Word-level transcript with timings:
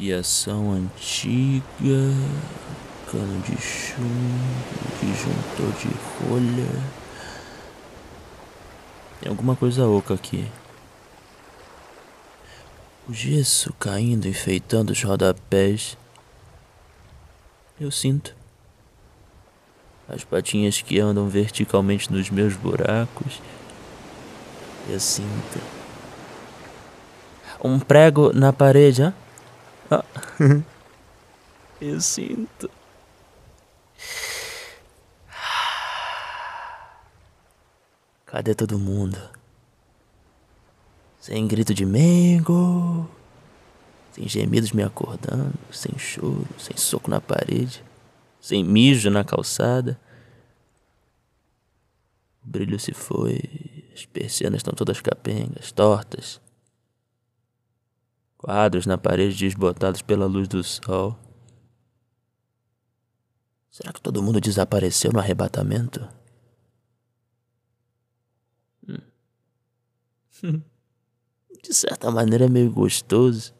Fiação 0.00 0.72
antiga, 0.72 1.62
cano 3.12 3.38
de 3.42 3.60
chumbo, 3.60 4.00
disjuntor 4.98 5.72
de 5.78 5.90
rolha. 6.24 6.82
Tem 9.20 9.28
alguma 9.28 9.54
coisa 9.54 9.86
oca 9.86 10.14
aqui. 10.14 10.50
O 13.06 13.12
gesso 13.12 13.74
caindo, 13.74 14.26
enfeitando 14.26 14.88
os 14.88 15.02
rodapés. 15.02 15.98
Eu 17.78 17.90
sinto. 17.90 18.34
As 20.08 20.24
patinhas 20.24 20.80
que 20.80 20.98
andam 20.98 21.28
verticalmente 21.28 22.10
nos 22.10 22.30
meus 22.30 22.56
buracos. 22.56 23.42
Eu 24.88 24.98
sinto. 24.98 25.60
Um 27.62 27.78
prego 27.78 28.32
na 28.32 28.50
parede, 28.50 29.02
hã? 29.02 29.14
Eu 31.80 32.00
sinto. 32.00 32.70
Cadê 38.26 38.54
todo 38.54 38.78
mundo? 38.78 39.18
Sem 41.18 41.46
grito 41.46 41.74
de 41.74 41.84
mengo, 41.84 43.10
sem 44.12 44.28
gemidos 44.28 44.72
me 44.72 44.82
acordando, 44.82 45.52
sem 45.70 45.98
choro, 45.98 46.46
sem 46.58 46.76
soco 46.76 47.10
na 47.10 47.20
parede, 47.20 47.82
sem 48.40 48.62
mijo 48.64 49.10
na 49.10 49.24
calçada. 49.24 50.00
O 52.42 52.48
brilho 52.48 52.78
se 52.78 52.94
foi, 52.94 53.42
as 53.92 54.06
persianas 54.06 54.60
estão 54.60 54.72
todas 54.72 55.00
capengas, 55.00 55.72
tortas. 55.72 56.40
Quadros 58.40 58.86
na 58.86 58.96
parede 58.96 59.36
desbotados 59.36 60.00
pela 60.00 60.24
luz 60.24 60.48
do 60.48 60.64
sol. 60.64 61.14
Será 63.70 63.92
que 63.92 64.00
todo 64.00 64.22
mundo 64.22 64.40
desapareceu 64.40 65.12
no 65.12 65.18
arrebatamento? 65.18 66.08
Hum. 70.42 70.42
De 71.62 71.74
certa 71.74 72.10
maneira 72.10 72.46
é 72.46 72.48
meio 72.48 72.72
gostoso. 72.72 73.54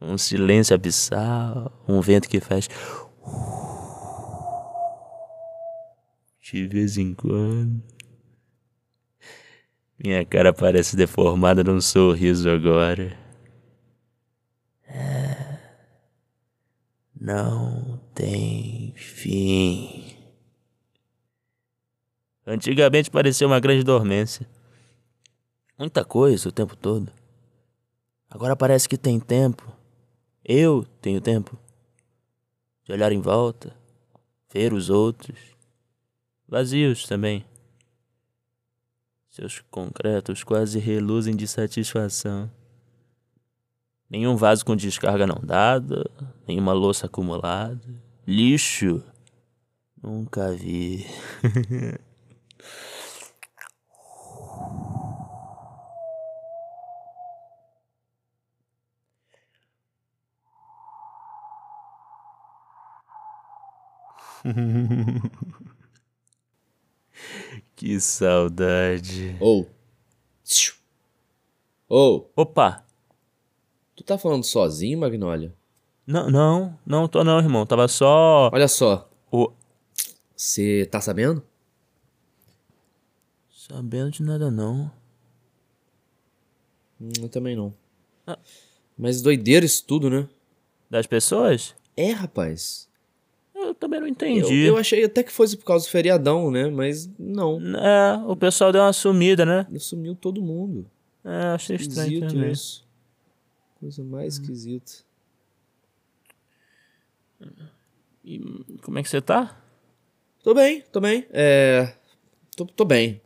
Um 0.00 0.18
silêncio 0.18 0.74
abissal, 0.74 1.72
um 1.86 2.00
vento 2.00 2.28
que 2.28 2.40
faz. 2.40 2.68
De 6.42 6.66
vez 6.66 6.98
em 6.98 7.14
quando. 7.14 7.80
Minha 9.96 10.26
cara 10.26 10.52
parece 10.52 10.96
deformada 10.96 11.62
num 11.62 11.80
sorriso 11.80 12.50
agora. 12.50 13.19
Não 17.30 17.96
tem 18.12 18.92
fim. 18.96 20.16
Antigamente 22.44 23.08
parecia 23.08 23.46
uma 23.46 23.60
grande 23.60 23.84
dormência. 23.84 24.44
Muita 25.78 26.04
coisa 26.04 26.48
o 26.48 26.52
tempo 26.52 26.74
todo. 26.74 27.12
Agora 28.28 28.56
parece 28.56 28.88
que 28.88 28.98
tem 28.98 29.20
tempo. 29.20 29.72
Eu 30.44 30.84
tenho 31.00 31.20
tempo 31.20 31.56
de 32.82 32.92
olhar 32.92 33.12
em 33.12 33.20
volta, 33.20 33.76
ver 34.52 34.72
os 34.72 34.90
outros, 34.90 35.38
vazios 36.48 37.06
também. 37.06 37.44
Seus 39.28 39.60
concretos 39.70 40.42
quase 40.42 40.80
reluzem 40.80 41.36
de 41.36 41.46
satisfação. 41.46 42.50
Nenhum 44.10 44.34
vaso 44.34 44.64
com 44.64 44.74
descarga 44.74 45.24
não 45.24 45.40
dada, 45.40 46.10
nenhuma 46.46 46.72
louça 46.72 47.06
acumulada. 47.06 47.80
Lixo. 48.26 49.00
Nunca 50.02 50.52
vi. 50.52 51.06
que 67.76 68.00
saudade. 68.00 69.36
Ou. 69.38 69.70
Ou. 71.88 72.32
Opa! 72.34 72.89
Tu 74.00 74.04
tá 74.04 74.16
falando 74.16 74.44
sozinho, 74.44 74.98
Magnólia? 74.98 75.54
Não, 76.06 76.30
não, 76.30 76.78
não 76.86 77.06
tô 77.06 77.22
não, 77.22 77.38
irmão. 77.38 77.66
Tava 77.66 77.86
só. 77.86 78.48
Olha 78.50 78.66
só. 78.66 79.06
O... 79.30 79.52
Você 80.34 80.88
tá 80.90 81.02
sabendo? 81.02 81.42
Sabendo 83.50 84.10
de 84.10 84.22
nada 84.22 84.50
não. 84.50 84.90
Hum, 86.98 87.10
eu 87.20 87.28
também 87.28 87.54
não. 87.54 87.74
Ah. 88.26 88.38
Mas 88.96 89.20
doideira 89.20 89.66
isso 89.66 89.84
tudo, 89.84 90.08
né? 90.08 90.26
Das 90.88 91.06
pessoas? 91.06 91.74
É, 91.94 92.10
rapaz. 92.10 92.88
Eu 93.54 93.74
também 93.74 94.00
não 94.00 94.08
entendi. 94.08 94.60
Eu, 94.60 94.68
eu, 94.68 94.76
achei 94.78 95.04
até 95.04 95.22
que 95.22 95.30
fosse 95.30 95.58
por 95.58 95.66
causa 95.66 95.84
do 95.84 95.90
feriadão, 95.90 96.50
né? 96.50 96.70
Mas 96.70 97.06
não. 97.18 97.60
É, 97.76 98.16
o 98.26 98.34
pessoal 98.34 98.72
deu 98.72 98.80
uma 98.80 98.94
sumida, 98.94 99.44
né? 99.44 99.66
Sumiu 99.78 100.14
todo 100.14 100.40
mundo. 100.40 100.90
É, 101.22 101.48
achei 101.48 101.76
estranho 101.76 102.26
também. 102.26 102.50
isso. 102.50 102.88
Coisa 103.80 104.04
mais 104.04 104.38
hum. 104.38 104.42
esquisita. 104.42 104.92
E 108.22 108.38
como 108.82 108.98
é 108.98 109.02
que 109.02 109.08
você 109.08 109.22
tá? 109.22 109.58
Tô 110.42 110.54
bem, 110.54 110.82
tô 110.92 111.00
bem. 111.00 111.26
É. 111.30 111.94
Tô, 112.54 112.66
tô 112.66 112.84
bem. 112.84 113.22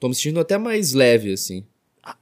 Tô 0.00 0.08
me 0.08 0.14
sentindo 0.14 0.40
até 0.40 0.56
mais 0.56 0.94
leve, 0.94 1.32
assim. 1.32 1.66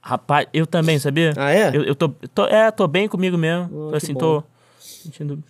Rapaz, 0.01 0.47
eu 0.53 0.67
também, 0.67 0.99
sabia? 0.99 1.31
Ah, 1.37 1.51
é? 1.51 1.69
Eu, 1.75 1.83
eu 1.83 1.95
tô, 1.95 2.09
tô, 2.09 2.45
É, 2.45 2.69
tô 2.71 2.85
bem 2.87 3.07
comigo 3.07 3.37
mesmo. 3.37 3.89
Ah, 3.89 3.97
assim, 3.97 4.13
bom. 4.13 4.19
tô 4.19 4.43
sentindo. 4.77 5.41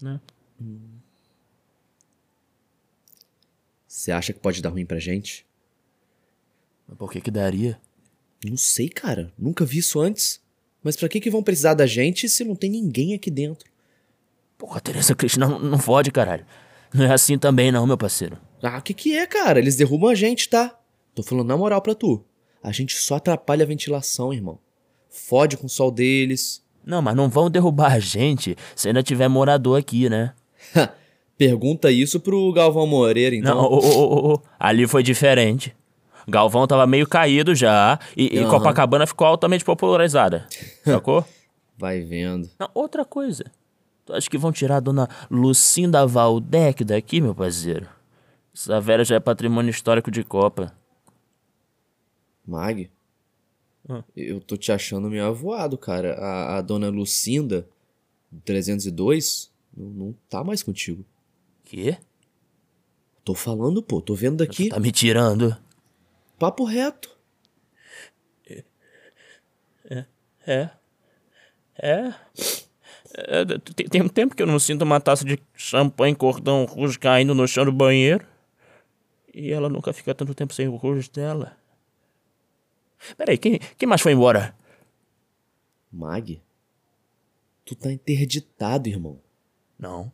né? 0.00 0.18
Você 3.86 4.10
acha 4.10 4.32
que 4.32 4.40
pode 4.40 4.62
dar 4.62 4.70
ruim 4.70 4.86
pra 4.86 4.98
gente? 4.98 5.46
Mas 6.88 6.96
por 6.96 7.12
que 7.12 7.20
que 7.20 7.30
daria? 7.30 7.78
Não 8.44 8.56
sei, 8.56 8.88
cara. 8.88 9.30
Nunca 9.38 9.66
vi 9.66 9.78
isso 9.78 10.00
antes. 10.00 10.40
Mas 10.82 10.96
pra 10.96 11.08
que 11.08 11.20
que 11.20 11.30
vão 11.30 11.42
precisar 11.42 11.74
da 11.74 11.86
gente 11.86 12.28
se 12.28 12.44
não 12.44 12.56
tem 12.56 12.70
ninguém 12.70 13.14
aqui 13.14 13.30
dentro? 13.30 13.70
Porra, 14.58 14.80
Teresa 14.80 15.14
Cristina 15.14 15.48
não, 15.48 15.58
não 15.58 15.78
fode, 15.78 16.10
caralho. 16.10 16.44
Não 16.92 17.04
é 17.04 17.12
assim 17.12 17.38
também 17.38 17.72
não, 17.72 17.86
meu 17.86 17.96
parceiro. 17.96 18.38
Ah, 18.62 18.78
o 18.78 18.82
que 18.82 18.94
que 18.94 19.16
é, 19.16 19.26
cara? 19.26 19.58
Eles 19.58 19.76
derrubam 19.76 20.10
a 20.10 20.14
gente, 20.14 20.48
tá? 20.48 20.78
Tô 21.14 21.22
falando 21.22 21.48
na 21.48 21.56
moral 21.56 21.80
pra 21.80 21.94
tu. 21.94 22.24
A 22.62 22.70
gente 22.70 22.96
só 22.96 23.16
atrapalha 23.16 23.64
a 23.64 23.66
ventilação, 23.66 24.32
irmão. 24.32 24.58
Fode 25.10 25.56
com 25.56 25.66
o 25.66 25.70
sol 25.70 25.90
deles. 25.90 26.62
Não, 26.84 27.02
mas 27.02 27.14
não 27.16 27.28
vão 27.28 27.50
derrubar 27.50 27.92
a 27.92 27.98
gente 27.98 28.56
se 28.74 28.88
ainda 28.88 29.02
tiver 29.02 29.28
morador 29.28 29.78
aqui, 29.78 30.08
né? 30.08 30.32
Pergunta 31.36 31.90
isso 31.90 32.20
pro 32.20 32.52
Galvão 32.52 32.86
Moreira, 32.86 33.34
então. 33.34 33.56
Não, 33.56 33.64
ô, 33.64 33.78
ô, 33.78 34.34
ô, 34.34 34.42
ali 34.58 34.86
foi 34.86 35.02
diferente. 35.02 35.74
Galvão 36.28 36.66
tava 36.66 36.86
meio 36.86 37.06
caído 37.06 37.54
já 37.54 37.98
e, 38.16 38.36
e 38.36 38.38
Aham. 38.40 38.50
Copacabana 38.50 39.06
ficou 39.06 39.26
altamente 39.26 39.64
popularizada. 39.64 40.46
Sacou? 40.84 41.24
Vai 41.76 42.00
vendo. 42.00 42.48
Não, 42.58 42.70
outra 42.74 43.04
coisa. 43.04 43.44
Tu 44.04 44.12
acha 44.12 44.28
que 44.28 44.38
vão 44.38 44.52
tirar 44.52 44.76
a 44.76 44.80
dona 44.80 45.08
Lucinda 45.30 46.06
Valdec 46.06 46.84
daqui, 46.84 47.20
meu 47.20 47.34
parceiro? 47.34 47.88
Essa 48.54 48.80
velha 48.80 49.04
já 49.04 49.16
é 49.16 49.20
patrimônio 49.20 49.70
histórico 49.70 50.10
de 50.10 50.22
Copa. 50.22 50.72
Mag? 52.46 52.90
Ah. 53.88 54.02
Eu 54.16 54.40
tô 54.40 54.56
te 54.56 54.70
achando 54.72 55.08
meio 55.08 55.24
avoado, 55.24 55.78
cara. 55.78 56.14
A, 56.14 56.58
a 56.58 56.60
dona 56.60 56.88
Lucinda, 56.88 57.66
302, 58.44 59.50
não, 59.76 59.86
não 59.88 60.14
tá 60.28 60.44
mais 60.44 60.62
contigo. 60.62 61.04
Quê? 61.64 61.96
Tô 63.24 63.34
falando, 63.34 63.82
pô. 63.82 64.00
Tô 64.00 64.14
vendo 64.14 64.38
daqui. 64.38 64.68
Tá 64.68 64.80
me 64.80 64.90
tirando? 64.90 65.56
Papo 66.42 66.64
reto. 66.64 67.08
É. 69.88 70.04
É. 70.44 72.14
É, 73.14 73.44
tem, 73.76 73.86
tem 73.88 74.02
um 74.02 74.08
tempo 74.08 74.34
que 74.34 74.42
eu 74.42 74.46
não 74.48 74.58
sinto 74.58 74.82
uma 74.82 75.00
taça 75.00 75.24
de 75.24 75.38
champanhe 75.54 76.16
cordão 76.16 76.64
rouge 76.64 76.98
caindo 76.98 77.32
no 77.32 77.46
chão 77.46 77.64
do 77.64 77.70
banheiro. 77.70 78.26
E 79.32 79.52
ela 79.52 79.68
nunca 79.68 79.92
fica 79.92 80.12
tanto 80.16 80.34
tempo 80.34 80.52
sem 80.52 80.66
o 80.66 80.74
rouge 80.74 81.08
dela. 81.08 81.56
Peraí, 83.16 83.38
quem, 83.38 83.60
quem 83.78 83.88
mais 83.88 84.00
foi 84.00 84.10
embora? 84.10 84.52
Mag? 85.92 86.42
Tu 87.64 87.76
tá 87.76 87.92
interditado, 87.92 88.88
irmão. 88.88 89.20
Não. 89.78 90.10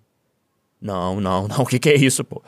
Não, 0.78 1.22
não, 1.22 1.48
não. 1.48 1.62
O 1.62 1.66
que, 1.66 1.78
que 1.78 1.88
é 1.88 1.96
isso, 1.96 2.22
pô? 2.22 2.42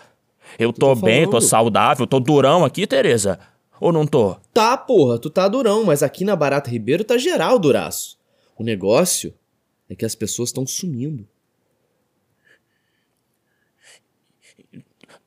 Eu 0.58 0.70
tô, 0.70 0.94
tô 0.94 1.00
bem, 1.00 1.24
tô 1.24 1.30
falando. 1.30 1.48
saudável, 1.48 2.06
tô 2.06 2.20
durão 2.20 2.62
aqui, 2.62 2.86
Tereza. 2.86 3.40
Ou 3.80 3.90
não 3.92 4.06
tô? 4.06 4.34
Tá, 4.52 4.76
porra, 4.76 5.18
tu 5.18 5.30
tá 5.30 5.48
durão, 5.48 5.84
mas 5.84 6.02
aqui 6.02 6.24
na 6.24 6.36
Barata 6.36 6.70
Ribeiro 6.70 7.02
tá 7.02 7.16
geral 7.16 7.58
duraço. 7.58 8.18
O 8.56 8.62
negócio 8.62 9.34
É 9.88 9.96
que 9.96 10.04
as 10.04 10.14
pessoas 10.14 10.50
estão 10.50 10.64
sumindo. 10.66 11.26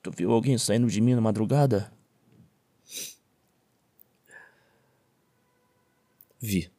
Tu 0.02 0.12
viu 0.12 0.32
alguém 0.32 0.58
saindo 0.58 0.88
de 0.88 1.02
mim 1.02 1.16
na 1.16 1.22
madrugada? 1.22 1.92
Vi. 6.40 6.70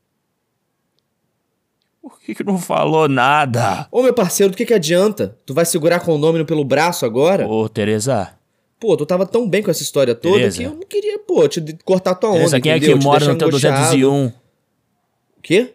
Por 2.01 2.21
que, 2.21 2.35
que 2.35 2.45
não 2.45 2.59
falou 2.59 3.09
nada? 3.09 3.89
Ô, 3.91 4.03
meu 4.03 4.13
parceiro, 4.15 4.53
do 4.53 4.57
que 4.57 4.67
que 4.67 4.75
adianta? 4.75 5.39
Tu 5.45 5.55
vai 5.55 5.65
segurar 5.65 6.01
condômino 6.01 6.45
pelo 6.45 6.65
braço 6.65 7.05
agora? 7.07 7.49
Ô, 7.49 7.69
Teresa. 7.69 8.39
Pô, 8.79 8.97
tu 8.97 9.07
tava 9.07 9.25
tão 9.27 9.49
bem 9.49 9.63
com 9.63 9.71
essa 9.71 9.83
história 9.83 10.15
toda 10.15 10.37
Teresa. 10.37 10.59
que 10.59 10.65
eu 10.65 10.75
não 10.75 10.83
queria, 10.83 11.19
pô, 11.19 11.49
te 11.49 11.61
cortar 11.85 12.15
tua 12.15 12.31
onda, 12.31 12.39
Teresa, 12.39 12.61
quem 12.61 12.73
é 12.73 12.77
entendeu? 12.77 12.97
que 12.97 13.01
Te 13.01 13.05
mora 13.05 13.27
no 13.27 13.39
teu 13.39 13.49
angustiado. 13.49 13.77
201? 13.97 14.27
O 14.27 14.33
quê? 15.43 15.75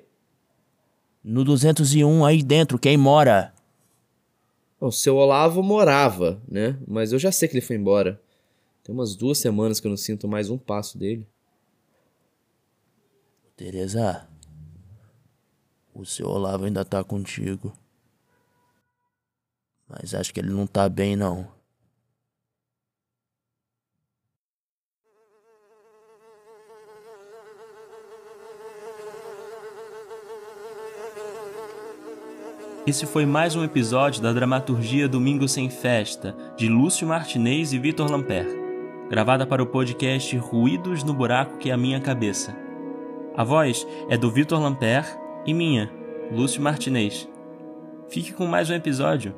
No 1.23 1.43
201 1.43 2.25
aí 2.25 2.43
dentro, 2.43 2.77
quem 2.77 2.97
mora? 2.97 3.53
O 4.79 4.91
seu 4.91 5.15
Olavo 5.17 5.61
morava, 5.61 6.41
né? 6.47 6.77
Mas 6.87 7.11
eu 7.11 7.19
já 7.19 7.31
sei 7.31 7.47
que 7.47 7.55
ele 7.55 7.65
foi 7.65 7.75
embora. 7.75 8.21
Tem 8.83 8.93
umas 8.95 9.15
duas 9.15 9.37
semanas 9.37 9.79
que 9.79 9.87
eu 9.87 9.89
não 9.89 9.97
sinto 9.97 10.27
mais 10.27 10.49
um 10.49 10.57
passo 10.57 10.97
dele. 10.97 11.25
Teresa. 13.57 14.27
O 15.93 16.05
seu 16.05 16.27
Olavo 16.27 16.65
ainda 16.65 16.85
tá 16.85 17.03
contigo. 17.03 17.73
Mas 19.87 20.13
acho 20.13 20.33
que 20.33 20.39
ele 20.39 20.49
não 20.51 20.65
tá 20.65 20.87
bem, 20.87 21.15
não. 21.15 21.47
Esse 32.89 33.05
foi 33.05 33.23
mais 33.23 33.55
um 33.55 33.63
episódio 33.63 34.19
da 34.19 34.33
dramaturgia 34.33 35.07
Domingo 35.07 35.47
Sem 35.47 35.69
Festa, 35.69 36.35
de 36.57 36.67
Lúcio 36.67 37.07
Martinez 37.07 37.71
e 37.71 37.77
Vitor 37.77 38.09
Lamper, 38.09 38.47
gravada 39.07 39.45
para 39.45 39.61
o 39.61 39.67
podcast 39.67 40.35
Ruídos 40.37 41.03
no 41.03 41.13
Buraco 41.13 41.59
que 41.59 41.69
é 41.69 41.73
a 41.73 41.77
Minha 41.77 42.01
Cabeça. 42.01 42.57
A 43.37 43.43
voz 43.43 43.85
é 44.09 44.17
do 44.17 44.31
Vitor 44.31 44.59
Lamper 44.59 45.05
e 45.45 45.53
minha, 45.53 45.87
Lúcio 46.31 46.63
Martinez. 46.63 47.29
Fique 48.09 48.33
com 48.33 48.47
mais 48.47 48.71
um 48.71 48.73
episódio. 48.73 49.35